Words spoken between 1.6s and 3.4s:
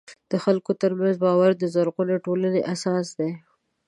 زرغونې ټولنې اساس دی.